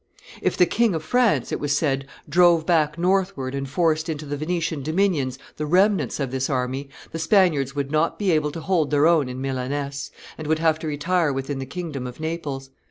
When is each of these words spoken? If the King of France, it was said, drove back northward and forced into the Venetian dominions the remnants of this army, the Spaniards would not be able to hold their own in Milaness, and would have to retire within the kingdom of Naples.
If 0.41 0.57
the 0.57 0.65
King 0.65 0.95
of 0.95 1.03
France, 1.03 1.51
it 1.51 1.59
was 1.59 1.77
said, 1.77 2.07
drove 2.27 2.65
back 2.65 2.97
northward 2.97 3.53
and 3.53 3.69
forced 3.69 4.09
into 4.09 4.25
the 4.25 4.35
Venetian 4.35 4.81
dominions 4.81 5.37
the 5.57 5.67
remnants 5.67 6.19
of 6.19 6.31
this 6.31 6.49
army, 6.49 6.89
the 7.11 7.19
Spaniards 7.19 7.75
would 7.75 7.91
not 7.91 8.17
be 8.17 8.31
able 8.31 8.49
to 8.53 8.61
hold 8.61 8.89
their 8.89 9.05
own 9.05 9.29
in 9.29 9.39
Milaness, 9.39 10.09
and 10.39 10.47
would 10.47 10.57
have 10.57 10.79
to 10.79 10.87
retire 10.87 11.31
within 11.31 11.59
the 11.59 11.67
kingdom 11.67 12.07
of 12.07 12.19
Naples. 12.19 12.71